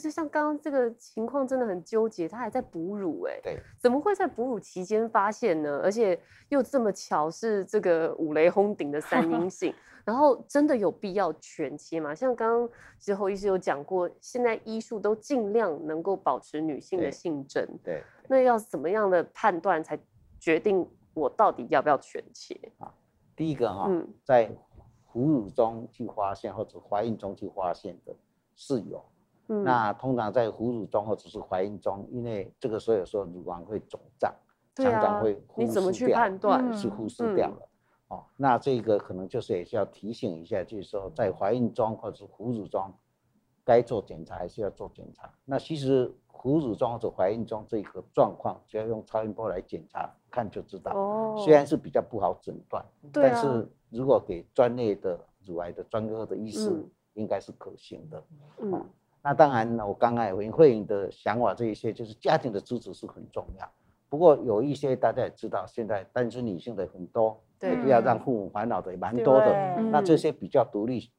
[0.00, 5.80] 实像刚刚这个情况真的很纠结，他还在哺乳哎，对，怎么会在哺乳期间发现呢？
[5.84, 9.72] 而且又这么巧是这个五雷轰顶的三阴性，
[10.04, 12.14] 然后真的有必要全切吗？
[12.14, 19.98] 像刚刚其实侯医师有讲过，现在医术都尽量能够保持女性的性征，对，对，那要怎么样的判断才
[20.38, 22.92] 决定我到底要不要全切啊？
[23.36, 24.50] 第一个哈、哦嗯，在
[25.12, 28.14] 哺乳中去发现或者怀孕中去发现的
[28.54, 29.04] 是有。
[29.52, 34.32] 嗯、那通常在哺乳中或者是怀孕中，因为这个时候有时候乳房会肿胀，
[34.76, 36.72] 常常会忽视掉，你怎么去判断？
[36.72, 38.24] 是忽视掉了、嗯、哦。
[38.36, 42.94] 那这个可能就是也需要提醒一下，就是说在怀孕中或者是哺乳中，
[43.64, 45.28] 该做检查还是要做检查。
[45.44, 50.92] 那其实哺乳中或者怀孕中这个状况，只要用超音波来检查看就知道。
[50.92, 51.34] 哦。
[51.44, 58.22] 虽然是比较不好诊断、啊，但是如果给专业的乳癌的专科的医师，嗯、应该是可行的。
[58.58, 58.72] 嗯。
[58.74, 58.86] 哦
[59.22, 63.70] 那当然，我刚才文慧颖的想法这一些，就是家庭的支持是很重要。
[64.08, 69.80] 不过有一些大家也知道，现在单身女性的很多，对，不要让父母烦恼的也蛮多的。
[69.90, 71.10] 那这些比较独立、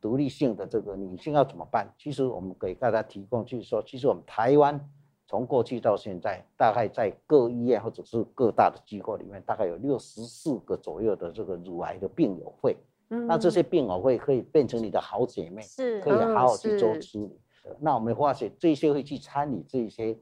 [0.00, 1.88] 独立性的这个女性要怎么办？
[1.98, 4.78] 其实我们给大家提供，就是说，其实我们台湾
[5.26, 12.76] 从过去到现在，大概在各医院或者是各大的机构里面，大概有六十四个左右的这个乳癌的病友会。
[13.10, 17.40] 嗯、那这些病友会可以变成你的好姐妹，是可以好好去做处理。
[17.64, 20.18] 嗯、那我们发现这些会去参与这些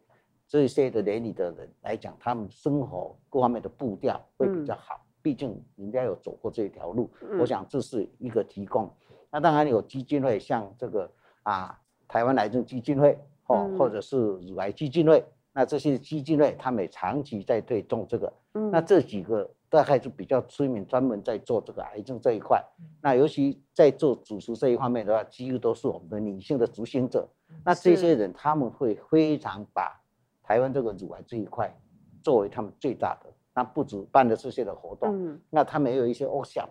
[0.46, 5.00] 这些的年龄的人来讲，他们生活各方面的步调会比较好。
[5.20, 8.88] 毕、嗯、竟人家有走过这条路、嗯，我想这是一个提供。
[9.30, 11.10] 那当然有基金会，像这个
[11.42, 11.76] 啊
[12.06, 18.32] 台湾癌症基金会哦、嗯，或者是乳癌基金会，那这些基金会他们也长期在推动这个。
[18.54, 19.50] 嗯、那这几个。
[19.68, 22.64] 大概是比较出名，专门在做这个癌症这一块。
[23.02, 27.28] 那尤其在做主食这一方面的话，几乎都是我们的女性的执行者。
[27.64, 30.00] 那这些人他们会非常把
[30.42, 31.76] 台湾这个乳癌这一块
[32.22, 33.32] 作为他们最大的。
[33.54, 36.68] 那不止办的这些的活动，那他们也有一些 workshop，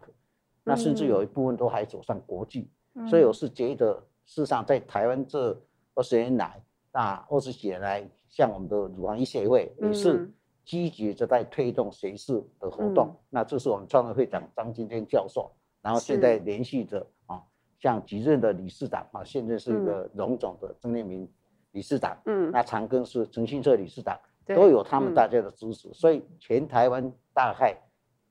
[0.63, 2.69] 那甚至有一部分都还走上国际。
[3.09, 3.93] 所以我是觉得，
[4.25, 5.59] 事实上在台湾这
[5.95, 10.31] 二十年来，啊二十几年来，像我们的乳房医学会也是。
[10.65, 17.41] 积极的在推动学士的活动，嗯、那这是我们创会会长张金天教授，然后现在联系着啊，
[17.77, 21.29] 像几任的理事长啊，现在是一个荣总的曾念明
[21.71, 27.77] 理事长，嗯，那长庚是陈新策理事长，都有他们大家的支持，嗯、所以全台湾大概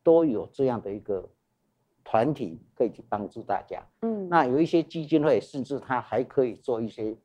[0.03, 1.27] 都有这样的一个
[2.03, 7.17] 团体可以去帮助大家，嗯，那有一些基金会，甚至他还可以做一些。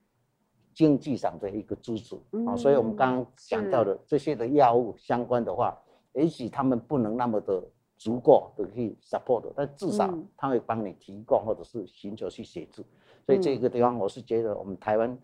[0.80, 5.78] 经济上的一个支持啊、嗯，所以我们刚刚讲到的这些的药物相关的话，
[6.14, 7.62] 也许他们不能那么的
[7.98, 12.82] 足够的去 support，但至少他会帮你提供或者是寻求去协助。
[13.26, 15.20] 所以这个地方我是觉得我们台湾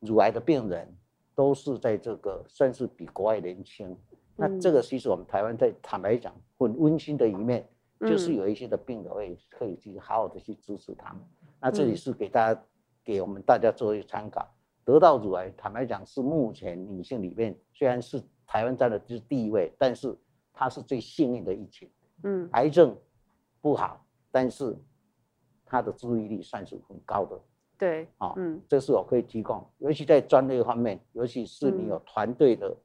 [0.00, 0.86] 乳癌的病人
[1.34, 3.96] 都是在这个算是比国外年轻。
[4.36, 7.66] 那这个其实我们台湾在坦白讲很温馨的一面，
[8.00, 11.22] 就是有一些的病人会可以去好好的去支持他们。
[11.58, 12.62] 那这里是给大家
[13.02, 14.46] 给我们大家做一个参考。
[14.84, 20.16] 得到乳癌，坦白讲是目前女性里面虽然是台湾占的就是第一位，但是
[20.52, 21.88] 她是最幸运的一群。
[22.24, 22.96] 嗯，癌症
[23.60, 24.76] 不好，但是
[25.64, 27.40] 她的注意力算是很高的。
[27.78, 32.76] 对，啊，嗯，这是我可以提供，尤其在专业方面，尤其是你有团队的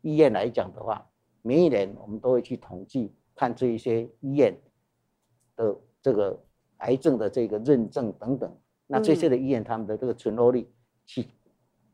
[0.00, 1.06] 医院来讲的话，
[1.42, 4.54] 每一年我们都会去统计，看这一些医院
[5.56, 6.38] 的这个
[6.78, 8.54] 癌症的这个认证等等，
[8.86, 10.68] 那这些的医院他们的这个存活率
[11.06, 11.28] 去。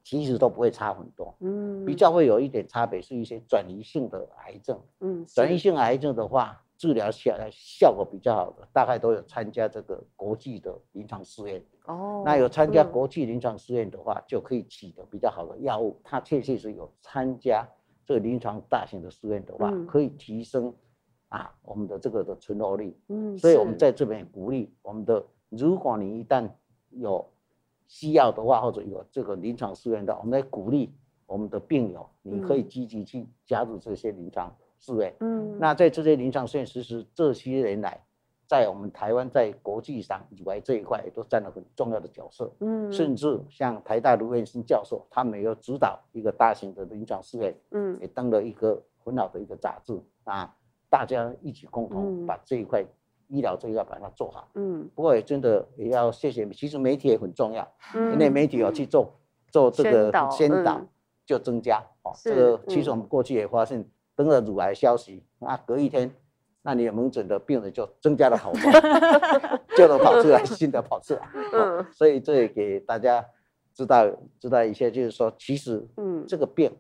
[0.09, 16.01] 其实都不会差很多，嗯，比较会有一点差别是一些转移性的癌症，嗯，转移性癌症的话，治疗下来效果比较好的，大概都有参加这个国际的临床试验，哦，那有参加国际临床试验的话，就可以取得比较好的药物。
[16.03, 17.69] 它确实是有参加
[18.07, 20.73] 这个临床大型的试验的话，可以提升
[21.29, 26.49] 啊我们的这个的存活率，嗯，所以我们在这边鼓励我们的，如果你一旦
[26.93, 27.29] 有。
[27.89, 30.93] 需要的话，或者有这个临床试验的，我们来鼓励
[31.27, 35.15] 我们的病友，你可以积极去加入这些临床试验。
[35.21, 37.99] 嗯，那在这些临床试验，实施这些年来，
[38.47, 42.53] 在我们台湾在国际上以外这一块也都占了很重要的角色。
[42.61, 50.55] 嗯，甚至像台大卢彦新教授，他们有指导一个大型的临床试验，嗯，也登了一个很好的一个杂志啊，
[50.91, 52.85] 大家一起共同把这一块。
[53.29, 59.15] 医疗这一要把它做好，嗯，不过也真的也要谢谢，其实媒体也很重要，嗯，因为媒体要去做
[59.51, 60.81] 做这个先导，
[61.27, 61.83] 就增加。
[62.03, 62.13] 哦。
[62.23, 66.11] 这个其实我们过去也发现，登了乳癌消息啊，隔一天，
[66.63, 68.61] 那你的门诊的病人就增加了好多，
[69.77, 73.25] 就能跑出来，新的跑出来，嗯，所以这也给大家
[73.75, 74.07] 知道
[74.41, 76.71] 知道一些，就是说，其实嗯，这个病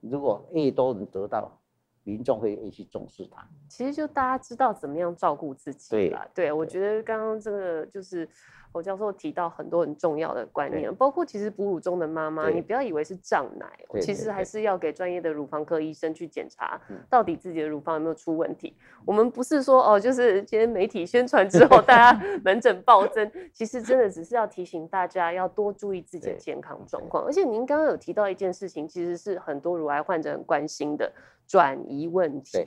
[0.00, 1.60] 如果越多人得到，
[2.04, 3.44] 民众会越去重视它。
[3.68, 6.24] 其实就大家知道怎么样照顾自己啦。
[6.32, 8.28] 对，对，我觉得刚刚这个就是。
[8.74, 13.66] 侯教授提到很多很重要的观念，包括其实哺乳中的妈妈，你不要以为是胀奶，
[14.00, 18.76] 其实还是要给专业的乳房科医生去检查，到底自己的乳房有没有出问题。
[19.04, 27.24] 我们不是说哦，就是今天媒体宣传之后，大家门诊暴增，其实真的只是要提醒大家要多注意自己的健康状况。
[27.24, 31.12] 而且您刚刚有提到一件事情，其实是很多乳癌患者很关心的
[31.46, 32.66] 转移问题。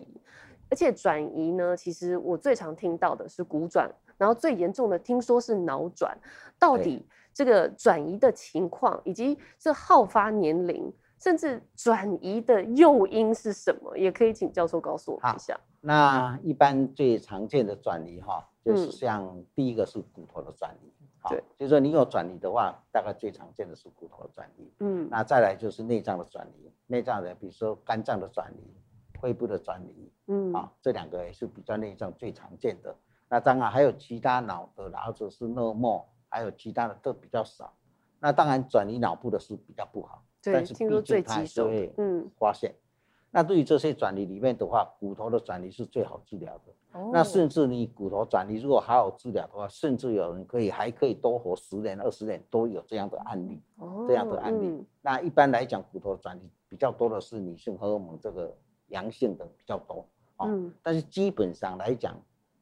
[0.70, 3.90] 而且转移呢，其实我最常听到的是骨转。
[4.18, 6.18] 然后最严重的听说是脑转，
[6.60, 15.60] 到底这个转移的情况，以及这好发年龄，甚至转移的诱因是什么，也可以请教授告诉我们一下。
[15.82, 20.92] 那一般最常见的转移哈，就是像第一个是骨头的转移，
[21.30, 32.94] 对、嗯，就是说你有转移的话，大概最常见的是骨头的转移，嗯，那再来就是内脏的转移，内脏的比如说肝脏的转移、肺部的转移，嗯，啊，这两个也是比较内脏最常见的。
[33.30, 37.74] 那当然还有其他脑的，然后就是脑膜，还有其他的都比较少。
[38.20, 42.72] 那当然转移脑部的是比较不好，对，但是毕竟它是会嗯发现。
[42.72, 42.82] 嗯、
[43.30, 47.00] 那对于这些转移里面的话，骨头的转移是最好治疗的。
[47.00, 47.12] 哦。
[47.14, 53.62] 那甚至你骨头转移如果好好治疗的话，甚至有人可以还可以多活十年、二十年，都有这样的案例。
[53.76, 54.06] 哦。
[54.08, 54.68] 这样的案例。
[54.68, 58.52] 嗯、那一般来讲，骨头转移比较多的是女性荷尔蒙这个
[58.88, 60.08] 阳性的比较多。
[60.38, 60.74] 哦、嗯。
[60.82, 62.18] 但是基本上来讲。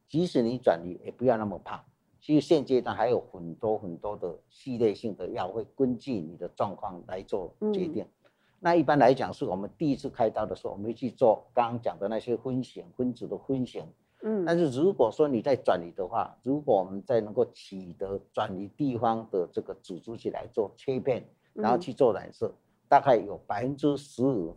[0.08, 1.84] 即使你转移，也不要那么怕。
[2.20, 8.02] 其实现阶段还有很多很多的系列性的药，会根据你的状况来做决定。
[8.04, 13.84] 嗯、那一般来讲，是我们第一次开刀的时候，我们去做刚刚讲的那些分型、分子的分型。
[14.22, 14.44] 嗯。
[14.44, 22.58] 但是如果说你在转移的话，如果我们在能够取得转移地方的这个组织起来做切片，然后去做染色，嗯、
[22.88, 24.56] 大概有百分之十五。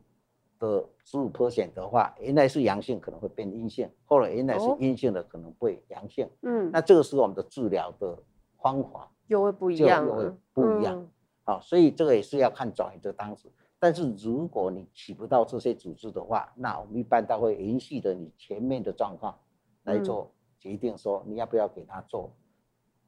[0.59, 6.29] 的十五 percent 的话，原来是阳性可能会变阴性，后来原来是阴性的可能会阳性。
[6.41, 8.17] 嗯，那这个时候我们的治疗的
[8.61, 11.09] 方法又会不一样，又会不一样。
[11.45, 13.47] 好，所以这个也是要看转移的当时。
[13.79, 19.39] 但是如果你起不到这些组织的话，那我们一般都会延续的你前面的状况
[19.83, 20.29] 来做
[20.59, 22.29] 决定，说你要不要给他做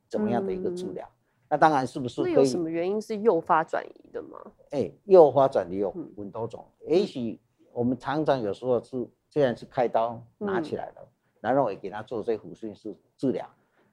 [0.08, 1.08] 怎么样的一个治疗。
[1.52, 2.34] 那当然是不是可以？
[2.34, 4.40] 有什么原因是诱发转移的吗？
[4.70, 6.66] 哎、欸，诱发转移有很多种。
[6.88, 7.38] 嗯、也许
[7.74, 11.08] 我们常常有时候是虽然是开刀拿起来了，嗯、
[11.42, 13.46] 然后也给他做这些辅助式治疗，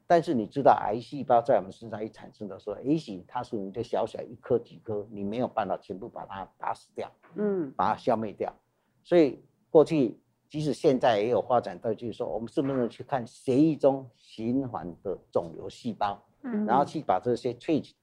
[0.07, 8.55] 但是你知道癌细胞在我们身上一产生的时候，也许它是你的小小一颗几颗，你没有办法全部把它打死掉，嗯，把它消灭掉。
[9.03, 10.17] 所以过去
[10.49, 16.23] 即使现在也有发展到，就是说我们是不是去看血液中循环的肿瘤细胞？
[16.67, 17.95] 然后去把这些萃取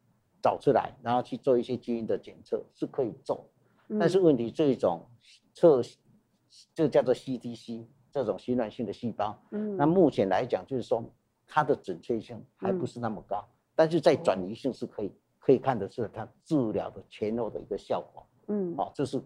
[0.41, 3.47] 找出来，然后去做一些基因的检测是可以做，
[3.99, 5.07] 但是问题这一种
[5.53, 5.81] 测
[6.73, 9.37] 就叫做 CTC 这种循环性的细胞，
[9.77, 11.03] 那目前来讲就是说
[11.47, 19.21] 它的准确性还不是那么高，但是在转移性是可以可以看得出它治疗的前后的一个效果，嗯，好，这是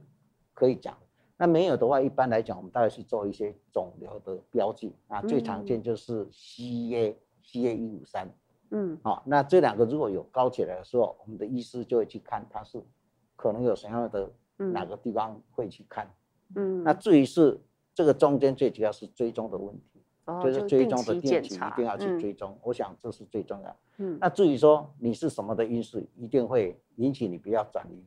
[0.54, 0.98] 可以讲。
[1.38, 8.30] 那没有的话，一般来讲我们大概是做一些肿瘤的标记啊，最常见就是 CA CA 一五三。
[8.72, 12.80] 嗯，好，那这两个如果有高起来的时候，我们的医师就会去看它是
[13.36, 16.08] 可能有什么样的哪个地方会去看。
[16.56, 17.60] 嗯，那至于是
[17.96, 23.76] 这个中间最主要是追踪的问题，哦、就是追踪的定期一定要去追踪，嗯、我想这是最重要。
[23.98, 28.04] 嗯，那至于说你是什么的因素，一定会引起你不要转移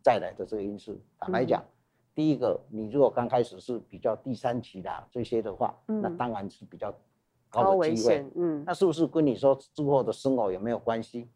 [0.00, 0.96] 再来的这个因素。
[1.18, 1.66] 坦白讲，嗯、
[2.14, 6.94] 第一个，你如果刚开始是比较第三期的这些的话，嗯、那当然是比较。
[7.52, 11.28] 高的机会，嗯，那是不是跟你说之后的生活有没有关系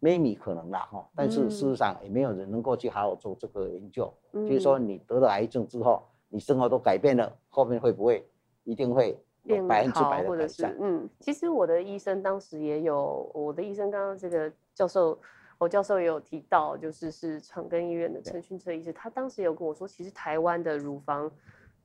[0.00, 4.12] ？maybe 可能啦哈，但是事实上也没有人能够去好好做这个研究。
[4.32, 8.26] 嗯、就是说你得了癌症之后，你生活都改变了，后面会不会
[8.64, 9.18] 一定会
[9.68, 10.76] 百分之百的改善？
[10.80, 15.18] 嗯，其实我的医生当时也有，我的医生刚刚这个教授，
[15.58, 21.30] 侯教授也有提到，就是是长庚医院的陈训策医师，他当时有跟我说，其实台湾的乳房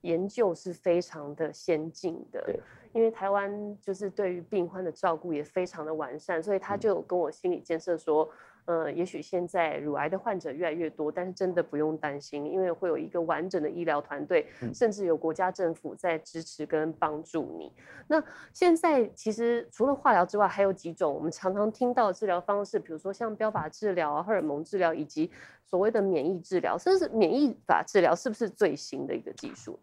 [0.05, 2.41] 研究是非常的先进的。
[2.45, 2.59] 对
[2.93, 8.29] 因为台湾就是对于病患的照顾也非常的完善，所以他就跟我心理建设说，
[8.63, 17.69] 呃，也许现在乳癌的患者越来越多，但是真的不用担心，因为会有一个完整的医疗团队，甚至有国家政府在支持跟帮助你。
[18.07, 25.29] 那现在其实除了化疗之外，还有几种我们常常听到的治疗方式，比如说像标靶治疗啊、荷尔蒙治疗，以及
[25.65, 29.77] 所谓的免疫治疗，甚至免疫法治疗，是不是最新的一个技术？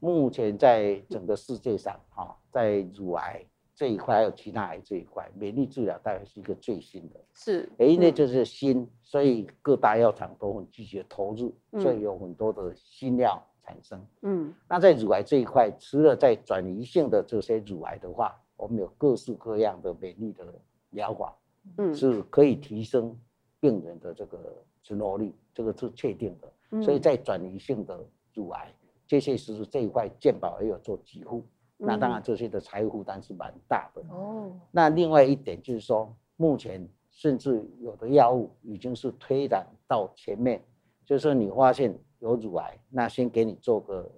[0.00, 7.20] 目前在整个世界上，哈，在乳癌这一块还有其他癌这一块，免疫治疗大概是一个最新的。
[7.34, 14.04] 是，哎，因为就是新，嗯、所以各大药厂都很积极的投入，嗯、所以有很多的新药产生。
[14.22, 20.44] 嗯，那在乳癌这一块，除了在转移性的这些乳癌的话，我们有各式各样的免疫的
[20.90, 21.36] 疗法，
[21.76, 23.16] 嗯，是可以提升
[23.60, 26.52] 病人的这个存活率，这个是确定的。
[26.70, 27.98] 嗯、所以在转移性的
[28.34, 28.72] 乳癌，
[29.08, 31.44] 这些是这一块健保也有做给付。
[31.80, 34.52] 那当然，这些的财务负担是蛮大的哦。
[34.70, 40.60] 那另外一点就是说，目前甚至有的药物已经是推展到前面，
[41.06, 44.10] 就是说你发现有乳癌，那先给你做个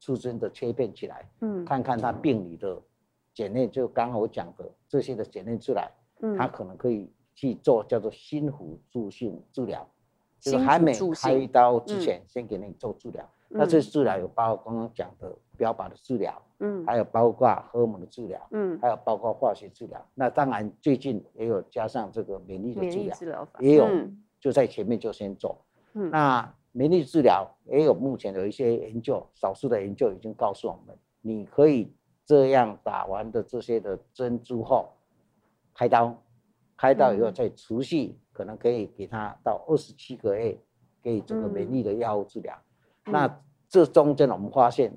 [0.00, 2.82] 自身的切片起来，嗯，看看它病理的
[3.32, 5.88] 检验，就刚好我讲的这些的检验出来，
[6.22, 9.88] 嗯，它可能可以去做叫做新辅助性治疗，
[10.40, 13.24] 就是还没开刀之前先给你做治疗。
[13.48, 16.42] 那这治疗有包括刚刚讲的标靶的治疗。
[16.60, 20.04] 嗯，还有包括荷尔蒙的治疗，嗯，还有包括化学治疗。
[20.12, 23.86] 那当然最近也有加上这个免疫的治疗，治疗法也有
[24.40, 25.56] 就在前面就先做。
[25.92, 31.94] 嗯，那免疫治疗也有目前有一些研究，少数的研究已经告诉我们，你可以
[32.26, 34.88] 这样打完的这些的针之后，
[35.72, 36.12] 开刀，
[36.76, 40.58] 开刀以后再持续，可能可以给他到二十七个月
[41.00, 42.52] 给这个免疫的药物治疗。
[43.10, 44.92] 那这中间我们发现。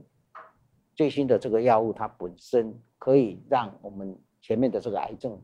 [0.93, 5.41] 最新的这个药物，它本身可以让我们前面的这个癌症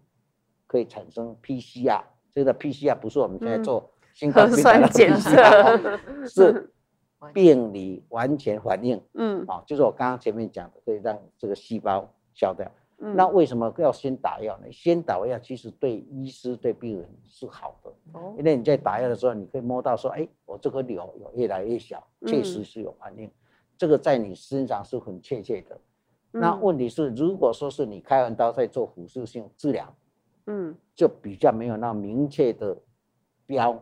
[0.67, 6.71] 可以产生 PCR，这个 PCR 不是我们现在做新冠病毒的 PCR，是
[7.33, 9.01] 病理完全反应。
[9.13, 12.69] 嗯，啊，就是我刚刚前面讲的，可以让这个细胞消掉。
[12.99, 14.71] 嗯，那为什么要先打药呢？
[14.71, 23.29] 先打药其实对医师对病人是好的，哦，因为你在打药的时候，你可以摸到说，哎，我这个瘤有越来越小，确实是有反应。
[23.77, 25.79] 这个在你身上是很确切的，
[26.31, 29.95] 那问题是，如果说是你开完刀再做辅助性治疗，
[30.47, 32.75] 嗯，就比较没有那明确的
[33.45, 33.79] 标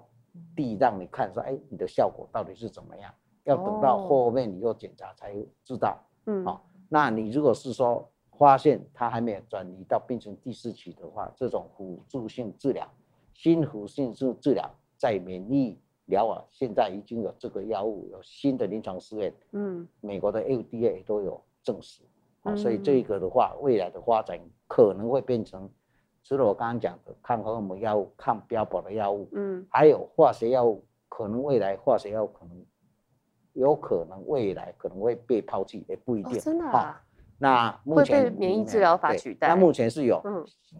[0.55, 3.13] 的让你看说，哎，你的效果到底是怎么样？
[3.45, 12.87] 要等到后面你又检查才知道，嗯，好，那你如果是说发现它还没有转移到变成第四期的话，这种辅助性治疗，
[13.33, 15.77] 新辅助性治疗在免疫。
[16.07, 22.03] 疗法，现在已经有这个药物，有新的临床试验，嗯，美国的 FDA 都有证实，
[22.55, 25.67] 所以这个的话，未来的发展可能会变成，
[26.23, 32.63] 除了我刚刚讲的抗荷尔蒙药物、抗标靶的药物，嗯，还有化学药物，可能未来化学药物可能
[33.53, 37.04] 有可能未来可能会被抛弃，也不一定，哦、真的啊，啊。
[37.37, 39.47] 那目前会被免疫治疗法取代？
[39.47, 40.21] 那目前是有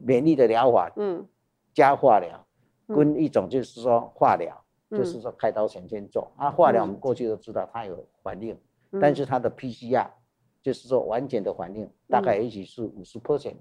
[0.01, 1.27] 免疫的疗法，嗯，
[1.73, 2.45] 加化疗，
[2.87, 4.61] 跟一种就是说化疗。
[4.91, 8.55] 就是说开刀前先做，啊，化疗我们过去都知道它有反应，
[9.01, 10.07] 但是它的 PCR
[10.61, 13.55] 就是说完全的反应大概也许是五十 percent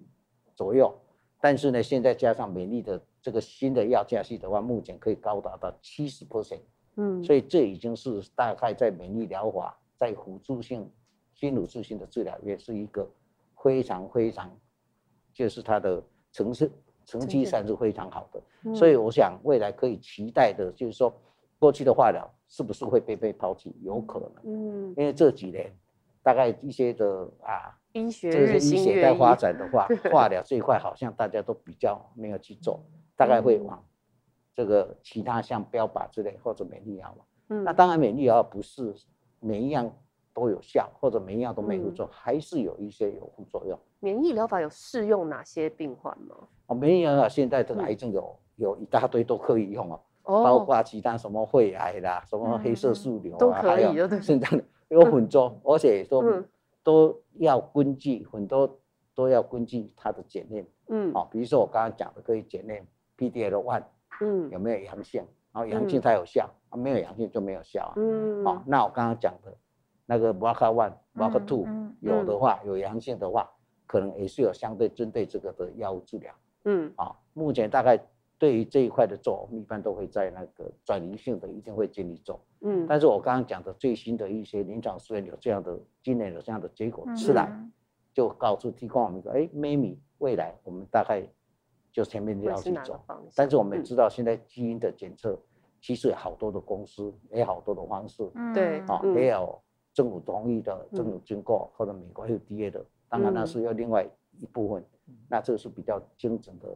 [0.54, 0.94] 左右，
[1.40, 6.60] 但是呢，现在加上免疫的这个新的药价系的话，目前可以高达到七十 percent，
[6.96, 10.88] 嗯，所以这已经是大概在免疫疗法在辅助性
[11.34, 13.08] 新辅助性的治疗也是一个
[13.62, 14.50] 非常非常
[15.32, 16.70] 就是它的成绩
[17.04, 18.74] 成绩算是非常好的。
[18.74, 21.12] 所以我想未来可以期待的，就是说，
[21.58, 23.74] 过去的化疗是不是会被被抛弃？
[23.82, 25.70] 有可能，嗯，因为这几年
[26.22, 32.80] 大概一些的啊，医学这些医学在发展的话 化疗这一块好像大家都比较没有去做，
[33.16, 33.84] 大概会往
[34.54, 37.14] 这个其他像标靶之类或者免疫药
[37.48, 38.94] 那当然免疫药不是
[39.40, 39.94] 每一样
[40.34, 43.78] 都有效，或者每一样都没有做，还是有一些有副作用。
[44.00, 46.36] 免疫疗法有适用哪些病患吗？
[46.66, 48.36] 哦，免疫疗法现在这个癌症有。
[48.56, 56.22] 有一大堆都可以用哦，包括其他什么肺癌啦，什么黑色素瘤啊，还有肾脏的有很多，而且都
[56.84, 58.78] 都要根据很多
[59.12, 62.86] 都要根据它的检验，嗯，哦，比如说我刚刚讲的可以检验
[63.18, 63.82] PDL one，
[64.20, 69.52] 嗯，有没有阳性，然后阳性才有效，啊，没有阳性就没有效啊，嗯，哦，那我刚刚讲的
[70.06, 73.50] 那个 BRCA1、BRCA2 有的话有阳性的话，
[73.86, 76.34] 可能也是有相对针对这个的药物治疗，
[76.64, 77.98] 嗯，啊，目前大概。
[78.36, 82.38] 对于这一块的做，我们一般都会在那个转移性的一定会尽力做。
[82.62, 87.48] 嗯，但是我刚刚讲的最新的一些临床试验有这样的今年有这样的结果出来，
[88.12, 91.24] 就告诉提供我们说，哎，maybe 未来我们大概
[91.92, 93.00] 就前面要去做。
[93.36, 95.38] 但是我们也知道现在基因的检测
[95.80, 98.28] 其实有好多的公司，也有好多的方式。
[98.52, 99.58] 对，啊，也有
[99.94, 104.06] 政府同意的，政府经过或者美国有 FDA 的，当然那是要另外
[104.38, 104.84] 一部分。
[105.30, 106.68] 那这个是比较精准的。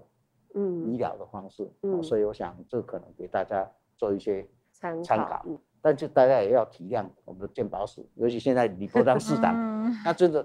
[0.54, 5.44] 嗯，医疗的方式，嗯，所以我想这可能给大家做一些参考，
[5.82, 9.54] 但是大家也要体谅我们的健保署， 尤其现在李国章市长，
[10.02, 10.44] 他真的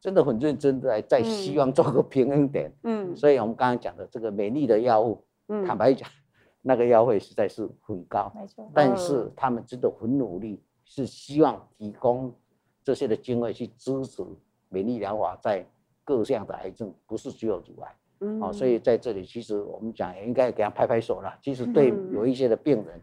[0.00, 2.72] 真的很认真的在希望做个平衡点。
[2.84, 6.08] 嗯，所以我们刚刚讲的这个美丽的药物，嗯，坦白讲，
[6.62, 8.70] 那个药费实在是很高，没错。
[8.74, 12.34] 但是他们真的很努力，是希望提供
[12.82, 14.24] 这些的经费去支持
[14.68, 15.66] 美丽疗法在
[16.04, 17.96] 各项的癌症，不是只有乳癌。
[18.20, 21.38] 嗯，哦，所以在这里其实我们讲也应该给他拍拍手了。
[21.42, 23.00] 其实对有一些的病人，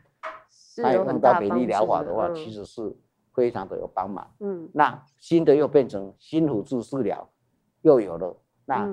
[0.77, 2.95] 他有用到美丽疗法的话，其实是。
[3.31, 7.29] 非常的有帮忙，嗯，那新的又变成新辅助治疗，
[7.83, 8.89] 又有了，那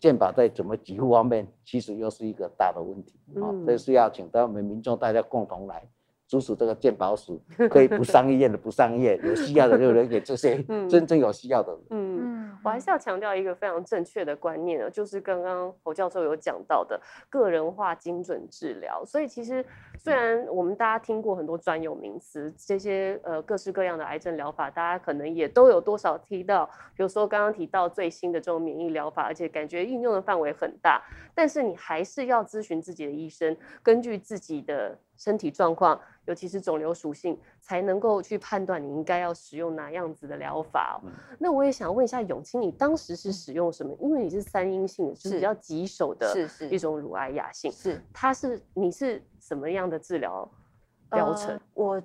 [0.00, 5.86] 健保在怎么给付方面，其实又是一个大的问题，啊、嗯，这是要请到我们民众大家共同来
[6.26, 7.40] 支持这个健保署，
[7.70, 12.20] 可以不上医院的不上医院， 有需要的就留给这些真正有需要的人，嗯。
[12.20, 19.04] 嗯我还是要强调一个非常正确的观念，就是刚刚侯教授有讲到的个人化精准治疗。
[19.04, 19.62] 所以其实
[19.98, 26.64] 虽然我们大家听过很多专有名词，这些呃各式各样的癌症疗法，大家可能也都有多少提到。
[26.96, 31.02] 比如说刚刚提到最新的这种免疫疗法，而且感觉应用的范围很大，
[31.34, 36.00] 但是你还是要咨询自己的医生，根据自己的身体状况。
[36.26, 41.00] 尤其是肿瘤属性，才能够去判断你应该要使用哪样子的疗法。
[41.04, 43.96] 嗯、那我也想问一下永清，你当时是使用什么？
[44.00, 47.70] 因为你是三阴性的，就是比较棘手的，是是一种乳癌亚性。
[47.70, 50.50] 是，它是你是什么样的治疗
[51.10, 51.54] 疗程？
[51.54, 52.02] 呃、我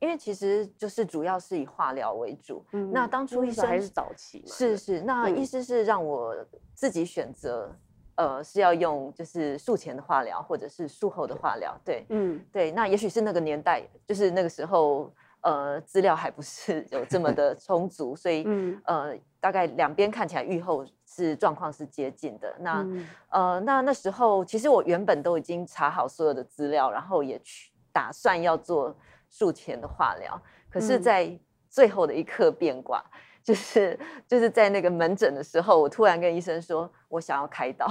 [0.00, 2.64] 因为其实就是主要是以化疗为主。
[2.72, 4.46] 嗯，那当初医生还是早期嘛？
[4.48, 6.34] 是是，那意思是让我
[6.74, 7.72] 自己选择。
[8.14, 22.54] 呃，是要用就是术前的化疗，或者是术后的化疗，对，嗯，对，那也许是那个年代，就是那个时候，呃，资料还不是 有这么的充足，所以，嗯，呃，大概两边看起来愈后是状况是接近的。
[22.60, 28.94] 那，嗯、呃，那那时候其实我原本都已经查好所有的资料，然后也去打算要做
[29.30, 30.40] 术前的化疗，
[30.70, 31.34] 可是，在
[31.70, 33.02] 最后的一刻变卦。
[33.42, 37.86] 就是就是在那个门诊的时候，我突然跟医生说，我想要开刀。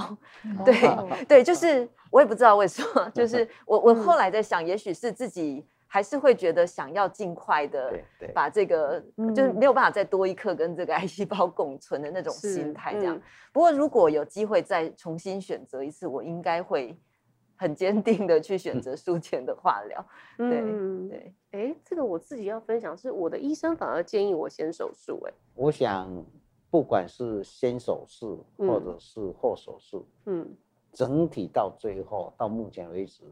[0.58, 0.64] Oh.
[0.64, 7.92] 对对，就是我也不知道为什么，就是我我后来在想，也许是自己还是会觉得想要尽快的
[8.34, 9.02] 把这个，
[9.34, 13.20] 就是没有办法再多一刻跟这个 癌细胞共存的那种心态这样。
[13.52, 16.96] 不过如果有机会再重新选择一次，我应该会。
[17.62, 20.04] 很坚定的去选择术前的化疗，
[20.38, 21.16] 嗯、对。
[21.16, 26.24] 对，哎、欸，这个我自己要分享，是我的医生反而建议我先手术，哎，我想
[26.70, 30.56] 不管是先手术或者是后手术，嗯，
[30.92, 33.22] 整体到最后到目前为止，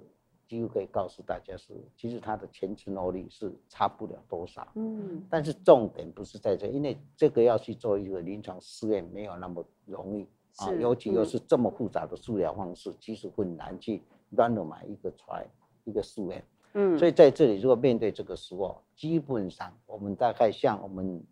[0.46, 14.02] 几乎可以告诉大家是，其实它的前承诺率是差不了多少，嗯，但是重点不是在这，因为这个要去做一个临床试验没有那么容易啊，尤其又是这么复杂的治疗方式，其实很难去。
[14.30, 15.46] 乱的买一个出来，
[15.84, 21.22] 一个试验，嗯，所以在这里如果面对这个时候，基本上我们大概像我们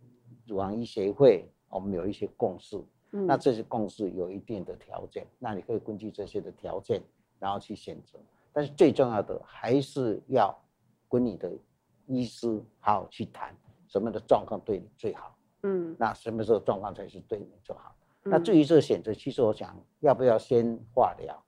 [0.47, 2.77] 乳房医协会，我们有一些共识，
[3.13, 7.01] 嗯，那这些共识有一定的条件，那你可以根据这些的条件，
[7.39, 8.19] 然后去选择。
[8.53, 10.57] 但是最重要的还是要
[11.09, 11.53] 跟你的
[12.07, 13.55] 医师好好去谈，
[13.87, 17.95] 什么样的状况对你最好，嗯，那什么时候状况才是对你最好？
[18.25, 21.41] 嗯，那至于这个选择，其实我想要不要先化疗？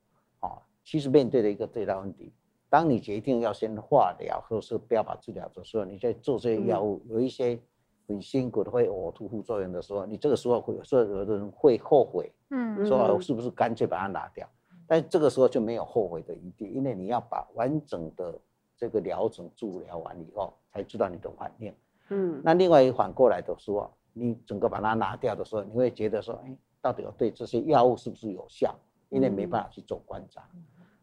[0.90, 2.32] 其实面对的一个最大问题，
[2.68, 7.56] 当你决定要先化疗或是标靶治疗的时候，你在做这些药物有一些
[8.08, 14.44] 很辛苦的会呕吐副作用的时候，你这个时候会有时候有的人会后悔，嗯，说是不是干脆把它拿掉？
[14.88, 18.36] 但是这个时候就没有后悔的余地，因为你要把完整的
[18.76, 21.72] 这个疗程治疗完以后，才知道你的反应。
[22.08, 28.74] 嗯，那另外一反过来的时候，你整个把它拿掉的时候，你会觉得说，哎，到底我对这些药物是不是有效？
[29.10, 30.48] 因为没办法去做观察。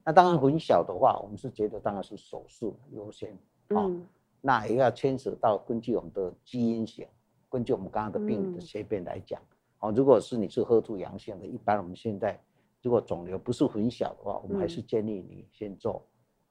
[0.08, 3.34] 那当然很小的话，我们是觉得当然是手术优先，
[3.72, 4.08] 哦，嗯、
[4.40, 7.06] 那也要牵扯到根据我们的基因型，
[7.50, 9.42] 根据我们刚刚的病理的切片来讲，
[9.80, 12.42] 哦，如果是你是 HER2 阳性的，一般我们现在
[12.82, 16.02] 如果肿瘤不是很小的话，我们还是建议你先做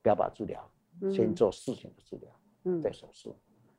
[0.02, 2.30] 标靶治疗，嗯、先做事情的治疗，
[2.64, 3.34] 嗯，再手术。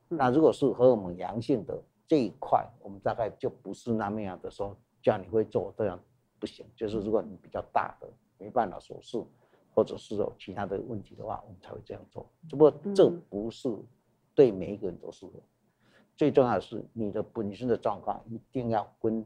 [0.08, 5.96] 嗯、那如果是荷尔蒙阳性的这一块，我们大概就不是那么样的说叫你会做这样
[6.40, 9.30] 不行，就是如果你比较大的没办法手术。
[9.78, 12.28] 或者是有其他的问题的话，我们才会这样做。
[12.48, 13.72] 只不过这不是
[14.34, 15.34] 对每一个人都适合。
[16.16, 19.24] 最重要的是你的本身的状况一定要跟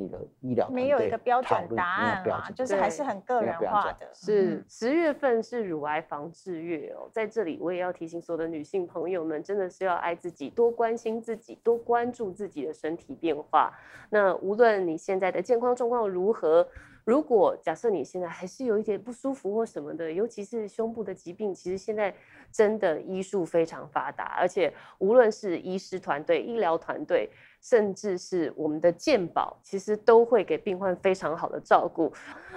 [0.00, 4.08] 你的医疗没有一个标准答案嘛，就是还是很个人化的。
[4.14, 13.72] 是十月份是乳癌防治月哦，在这里我也要提醒所有的女性朋友们，真的是要爱自己，多关心自己，多关注自己的身体变化。
[14.08, 16.66] 那无论你现在的健康状况如何。
[17.06, 22.14] 如果假设你现在还是有一点不舒服或什么的，尤其是胸部的疾病，其实现在
[22.52, 27.28] 真的医术非常发达，而且无论是医师团队、医疗团队，
[27.60, 32.12] 甚至是我们的健保，其实都会给病患非常好的照顾。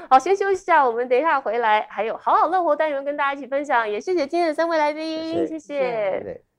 [0.10, 3.90] 好，先休息一下，我们等一下回来，还有好好乐活单元跟大家一起分享。
[3.90, 5.48] 也谢谢今天的三位来宾，谢谢。
[5.48, 6.53] 谢谢谢谢。